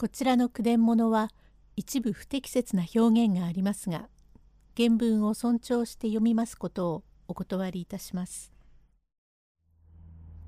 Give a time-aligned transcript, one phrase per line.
[0.00, 1.28] こちらの句伝物は
[1.74, 4.08] 一部不適切な表現がありますが
[4.76, 8.52] 原文を尊重して読みますことをお断りいたします。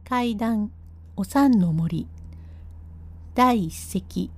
[0.04, 0.70] 階段
[1.16, 2.06] お三の森
[3.34, 4.30] 第一席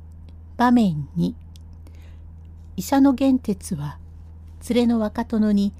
[0.56, 1.34] 場面2
[2.78, 3.98] 医者の玄鉄は
[4.70, 5.74] 連れの若殿に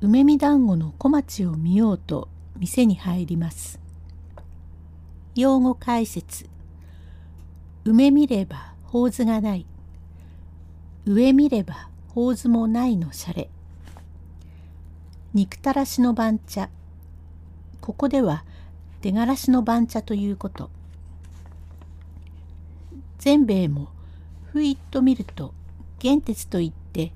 [0.00, 3.80] 梅見団子の小町を見ようと店に入ります。
[5.34, 6.48] 用語解説
[7.84, 9.66] 梅見れば法図がない。
[11.04, 13.50] 上見れば法図もないのしゃれ。
[15.34, 16.70] 憎たらしの番茶。
[17.82, 18.44] ここでは
[19.02, 20.70] 出がらしの番茶ということ。
[23.18, 23.88] 全米も
[24.52, 25.52] ふいっと見ると
[26.00, 27.12] 原鉄といって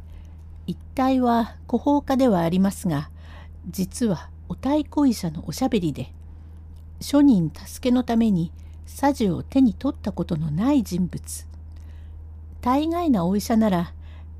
[0.66, 3.08] 一体は古法家ではありますが
[3.70, 6.12] 実はお太鼓医者のおしゃべりで
[7.00, 8.52] 庶人助けのために
[8.84, 11.51] さじを手に取ったことのない人物
[12.62, 13.92] 大概なお医者なら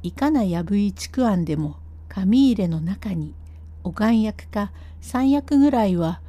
[0.03, 1.77] いかなやぶいちくわんでも
[2.09, 3.35] 紙入れの中に
[3.85, 6.21] お眼薬か三役ぐらいは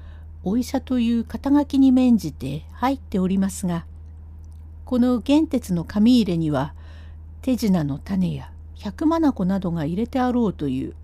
[0.43, 3.85] お医者という肩書きに免じて入っておりますが
[4.85, 6.73] この原鉄の紙入れには
[7.41, 10.95] 手品の種や百眼などが入れてあろうという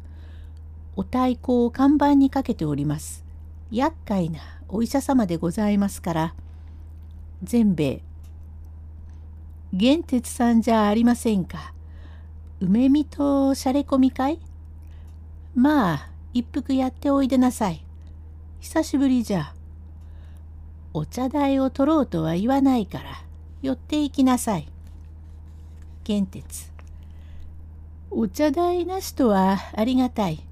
[0.95, 3.23] お太鼓を看板にかけております。
[3.71, 6.33] 厄介なお医者様でございますから
[7.43, 8.01] 全米
[9.71, 11.73] 玄鉄さんじゃありませんか。
[12.59, 14.39] 梅見としゃれ込みかい
[15.55, 17.85] まあ一服やっておいでなさい。
[18.59, 19.53] 久しぶりじゃ。
[20.93, 23.23] お茶代を取ろうとは言わないから
[23.61, 24.67] 寄っていきなさい。
[26.03, 26.71] 玄鉄
[28.09, 30.43] お茶代なしとはありがたい。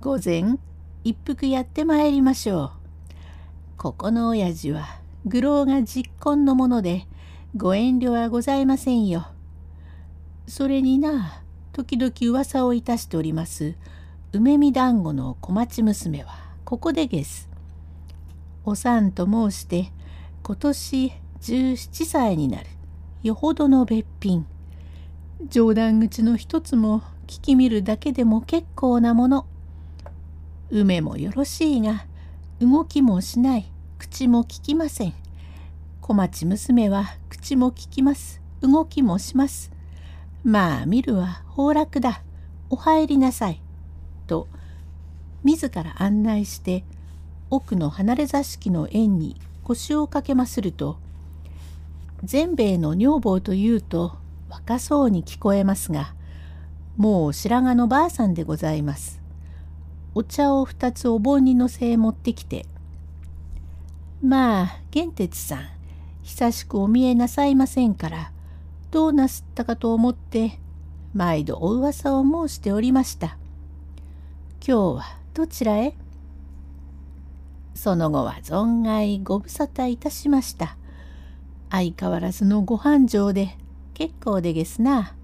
[0.00, 0.58] 午前
[1.04, 2.70] 一服やってまいりましょう。
[3.78, 7.06] ここの親父は愚老が実婚のもので
[7.56, 9.28] ご遠慮はございませんよ。
[10.48, 11.40] それにな
[11.72, 13.76] 時々噂をいたしております
[14.32, 17.48] 梅見団子の小町娘はここでげす。
[18.64, 19.92] おさんと申して
[20.42, 21.12] 今年
[21.42, 22.66] 17歳になる
[23.22, 24.46] よほどのべっぴん。
[25.48, 29.46] 冗談口の一つも聞き見るだけでも結構なもの。
[30.70, 32.04] 梅もよろしいが
[32.60, 33.70] 動きもしない
[34.00, 35.23] 口も聞きません。
[36.06, 39.72] 小町娘は口も聞きます動きもします。
[40.44, 42.22] まあ見るは崩落だ
[42.68, 43.62] お入りなさい。
[44.26, 44.46] と
[45.44, 46.84] 自ら案内して
[47.48, 50.98] 奥の離れ座敷の縁に腰をかけますると
[52.22, 54.18] 全米の女房というと
[54.50, 56.14] 若そうに聞こえますが
[56.98, 59.22] もう白髪のばあさんでございます。
[60.14, 62.66] お茶を二つお盆にのせ持ってきて
[64.22, 65.73] 「まあ玄哲さん
[66.24, 68.32] 久しくお見えなさいませんから
[68.90, 70.58] どうなすったかと思って
[71.12, 73.36] 毎度お噂を申しておりました。
[74.66, 75.04] 今日は
[75.34, 75.94] どちらへ？
[77.74, 80.78] その後は存外ご無沙汰いたしました。
[81.70, 83.58] 相変わらずのご繁盛で
[83.92, 85.14] 結構でげすな。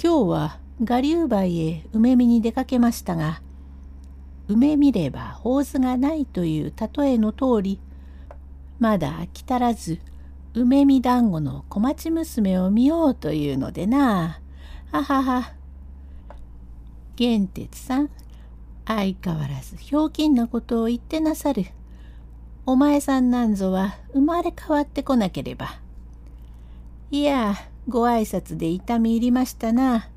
[0.00, 3.40] 今日は我流梅へ梅見に出かけましたが
[4.46, 7.80] 梅見れば法図がないという例えの通り
[8.80, 10.00] まだ飽き足らず
[10.54, 14.40] 梅見団子の小町娘を見ようというのでな。
[14.90, 15.52] ははは。
[17.14, 18.10] 玄哲さん
[18.86, 21.66] 相変わらずひょうきんなことを言ってなさる。
[22.64, 25.78] お前さんなんぞは生まれ変わってこなければ。
[27.10, 27.54] いや
[27.86, 30.08] ご挨拶で痛み入りましたな。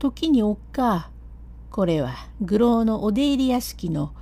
[0.00, 1.08] 時におっか
[1.70, 4.12] これは愚老のお出入り屋敷の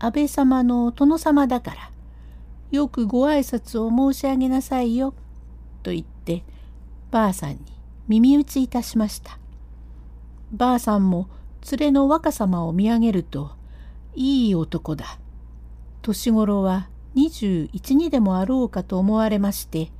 [0.00, 1.90] 安倍様の殿様だから、
[2.70, 5.14] よくご挨拶を申し上げなさいよ、
[5.82, 6.44] と言って、
[7.10, 7.58] ばあさんに
[8.08, 9.38] 耳打ちいたしました。
[10.52, 11.28] ばあさんも
[11.70, 13.52] 連れの若様を見上げると、
[14.14, 15.18] いい男だ。
[16.02, 19.90] 年頃は21にでもあろうかと思われまして、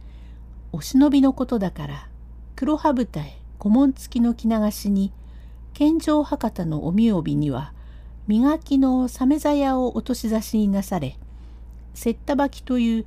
[0.73, 2.09] お忍びのことだから、
[2.57, 5.13] 黒羽舞台、小紋付きの着流しに、
[5.75, 7.73] 献上博多のおみびには
[8.27, 11.17] 磨きの鮫座屋をお年差しになされ
[11.95, 13.07] 雪田履きという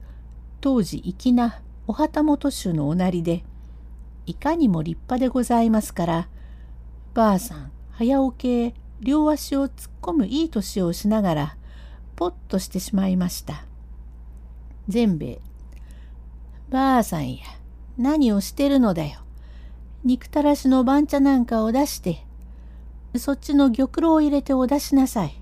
[0.62, 3.44] 当時粋なお旗本衆のおなりで
[4.26, 6.28] いかにも立派でございますから
[7.14, 11.58] ばあさん早起きへ両足を突っ込むいい年をしながら
[12.16, 13.66] ポッとしてしまいました。
[14.88, 15.42] 全兵衛
[16.70, 17.44] ばあさんや
[17.98, 19.20] 何をしてるのだよ。
[20.04, 22.26] 憎たらしの番茶なんかを出して
[23.16, 25.42] そっちの玉露を入れてお出しなさい。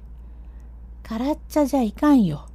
[1.03, 2.47] からっちゃじゃいかんよ。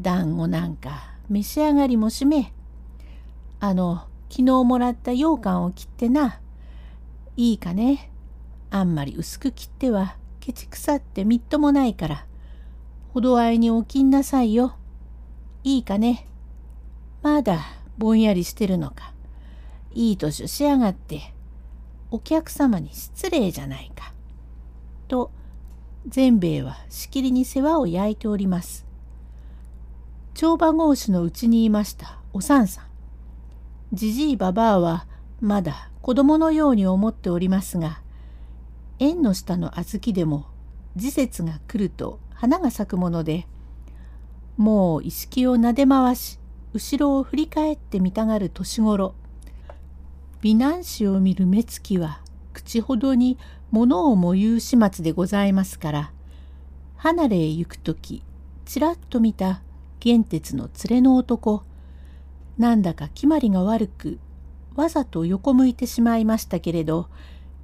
[0.00, 2.52] 団子なんか召し上がりもしめ。
[3.60, 6.40] あの昨日もらった羊羹を切ってな。
[7.36, 8.10] いいかね。
[8.70, 12.26] あんまり薄く切ってはケチ腐ってみっともないから。
[13.12, 14.76] ほど合いにおきんなさいよ。
[15.64, 16.26] いいかね。
[17.22, 17.60] まだ
[17.98, 19.12] ぼんやりしてるのか。
[19.92, 21.34] いい年をしやがって。
[22.10, 24.12] お客様に失礼じゃないか。
[25.06, 25.30] と、
[26.06, 28.89] 善兵衛はしきりに世話を焼いております。
[30.34, 32.84] 帳場格子のうちにいましたおさんさん。
[33.92, 35.06] じじいばばあは
[35.40, 38.00] まだ子供のように思っておりますが、
[38.98, 40.46] 縁の下の小豆でも
[40.96, 43.46] 時節が来ると花が咲くもので、
[44.56, 46.38] もう意識をなで回し、
[46.72, 49.14] 後ろを振り返ってみたがる年頃、
[50.42, 52.20] 美男子を見る目つきは
[52.54, 53.36] 口ほどに
[53.70, 56.12] 物をも言う始末でございますから
[56.96, 58.22] 離れへ行く時
[58.64, 59.60] ちらっと見た
[60.00, 61.62] 玄鉄の連れの男
[62.58, 64.18] なんだか決まりが悪く
[64.74, 67.08] わざと横向いてしまいましたけれど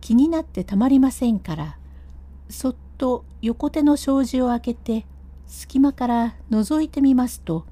[0.00, 1.78] 気になってたまりませんから
[2.48, 5.06] そっと横手の障子を開けて
[5.46, 7.64] 隙間から覗いてみますと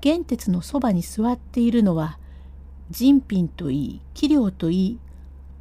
[0.00, 2.18] 玄鉄のそばに座っているのは
[2.90, 4.98] 人品といい器量といい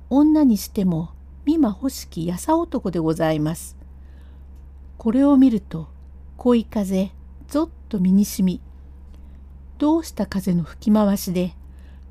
[0.10, 1.12] 女にしても
[1.46, 3.76] 美馬欲しきやさ男でございます。
[4.98, 5.90] これを見ると
[6.38, 7.12] 恋風
[7.54, 8.62] ぞっと身にしみ
[9.78, 11.54] どうした風の吹き回しで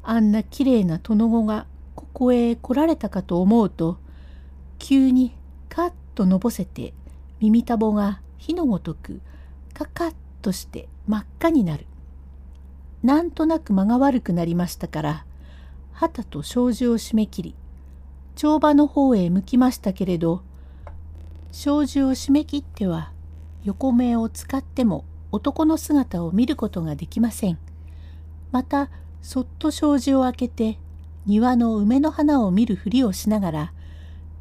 [0.05, 1.67] あんなきれいな殿子が
[1.97, 3.99] ここへ来られたかと思うと
[4.79, 5.35] 急に
[5.69, 6.95] カッとのぼせて
[7.41, 9.21] 耳たぼが火のごとく
[9.75, 11.87] カカッとして真っ赤になる。
[13.03, 15.27] なんとなく間が悪くなりましたから
[15.91, 17.55] 旗と障子を締め切り
[18.37, 20.45] 帳場の方へ向きましたけれど
[21.51, 23.11] 障子を締め切っては
[23.65, 27.59] 横目を使っても男の姿を見ることができません。
[28.51, 28.91] また
[29.23, 30.79] そっと障子を開けて
[31.27, 33.73] 庭の梅の花を見るふりをしながら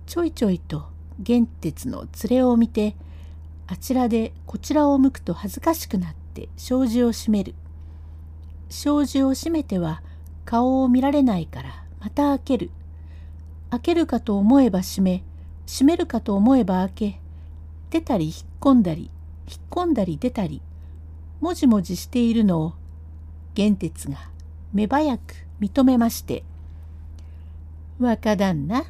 [0.05, 0.89] ちょいちょいと
[1.19, 2.95] 玄鉄の連れを見て
[3.67, 7.55] あちらでこちらを向くと恥ずかしくなって障子を閉める。
[8.69, 10.01] 障子を閉めては
[10.43, 12.71] 顔を見られないからまた開ける。
[13.69, 15.23] 開けるかと思えば閉め、
[15.65, 17.19] 閉めるかと思えば開け、
[17.89, 19.09] 出たり引っ込んだり、
[19.47, 20.61] 引っ込んだり出たり、
[21.41, 22.73] もじもじしているのを、
[23.55, 24.29] 玄鉄が
[24.73, 26.43] 目早く認めまして、
[27.99, 28.85] 若旦那、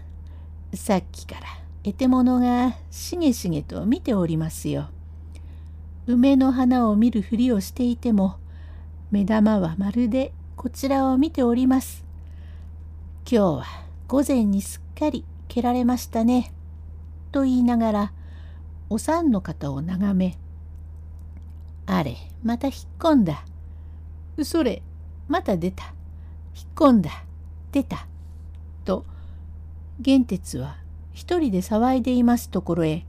[0.74, 1.42] さっきから
[1.84, 4.90] 得て物がしげしげと見ておりますよ。
[6.08, 8.36] 梅の花を見るふりをしていても、
[9.12, 12.04] 目玉はまるでこちらを見ております。
[13.26, 13.66] 今日は
[14.10, 16.52] 午前にすっかり蹴られましたね。
[17.32, 18.14] と言いながら
[18.90, 20.38] おさんの肩を眺め
[21.94, 23.44] 「あれまた引っ込んだ。
[24.44, 24.82] それ
[25.28, 25.94] また出た。
[26.56, 27.26] 引っ込んだ。
[27.74, 28.08] 出た。」
[28.86, 29.06] と
[30.00, 30.78] 玄鉄は
[31.12, 33.06] 一人で騒いでいますところへ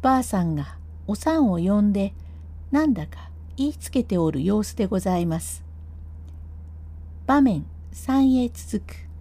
[0.00, 2.14] ばあさんがおさんを呼んで
[2.70, 3.28] なんだか
[3.58, 5.62] 言いつけておる様子でございます。
[7.26, 9.11] 場面3へ続く